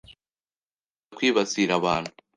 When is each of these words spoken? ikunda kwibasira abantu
ikunda 0.03 1.15
kwibasira 1.17 1.73
abantu 1.79 2.11